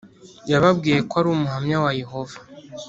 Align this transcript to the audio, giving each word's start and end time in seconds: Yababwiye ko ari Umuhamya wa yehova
Yababwiye 0.51 0.99
ko 1.09 1.13
ari 1.19 1.27
Umuhamya 1.35 1.77
wa 1.83 1.91
yehova 2.01 2.37